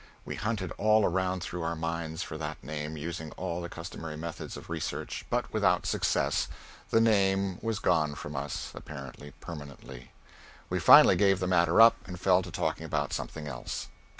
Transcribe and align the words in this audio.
We 0.25 0.33
hunted 0.33 0.71
all 0.79 1.05
around 1.05 1.43
through 1.43 1.61
our 1.61 1.75
minds 1.75 2.23
for 2.23 2.35
that 2.39 2.63
name, 2.63 2.97
using 2.97 3.29
all 3.33 3.61
the 3.61 3.69
customary 3.69 4.17
methods 4.17 4.57
of 4.57 4.67
research, 4.67 5.27
but 5.29 5.53
without 5.53 5.85
success; 5.85 6.47
the 6.89 6.99
name 6.99 7.59
was 7.61 7.77
gone 7.77 8.15
from 8.15 8.35
us, 8.35 8.71
apparently 8.73 9.29
permanently. 9.39 10.09
We 10.71 10.79
finally 10.79 11.17
gave 11.17 11.39
the 11.39 11.45
matter 11.45 11.79
up, 11.79 11.97
and 12.07 12.19
fell 12.19 12.41
to 12.41 12.49
talking 12.49 12.83
about 12.87 13.13
something 13.13 13.45
else. 13.47 13.89